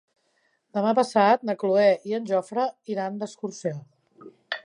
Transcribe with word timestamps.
Demà 0.77 0.93
passat 0.99 1.43
na 1.49 1.55
Cloè 1.63 1.85
i 2.11 2.17
en 2.19 2.25
Jofre 2.31 2.65
iran 2.95 3.21
d'excursió. 3.23 3.77